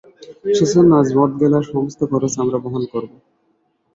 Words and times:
সেজন্য 0.57 0.91
আজ 0.95 1.09
মদ 1.17 1.31
গেলার 1.41 1.65
সমস্ত 1.71 1.99
খরচ 2.11 2.33
আমরা 2.43 2.57
বহন 2.63 2.83
করবো! 2.93 3.15